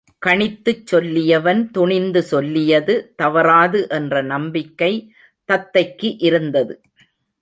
கணித்துச் 0.25 0.85
சொல்லியவன் 0.91 1.71
துணிந்து 1.71 2.21
சொல்லியது 2.23 3.13
தவறாது 3.15 3.87
என்ற 3.89 4.21
நம்பிக்கை 4.23 4.91
தத்தைக்கு 5.49 6.15
இருந்தது. 6.19 6.73